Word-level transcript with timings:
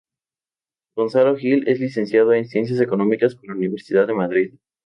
Gonzalo 0.95 1.35
Gil 1.35 1.67
es 1.67 1.79
licenciado 1.79 2.33
en 2.33 2.45
Ciencias 2.47 2.79
Económicas 2.81 3.35
por 3.35 3.49
la 3.49 3.53
Universidad 3.55 4.07
de 4.07 4.15
Madrid. 4.15 4.53